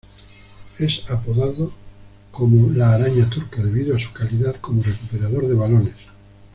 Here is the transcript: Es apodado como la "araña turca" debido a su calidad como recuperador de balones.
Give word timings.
Es 0.79 1.03
apodado 1.11 1.71
como 2.31 2.71
la 2.73 2.93
"araña 2.93 3.29
turca" 3.29 3.61
debido 3.61 3.95
a 3.95 3.99
su 3.99 4.11
calidad 4.11 4.55
como 4.55 4.81
recuperador 4.81 5.47
de 5.47 5.53
balones. 5.53 5.95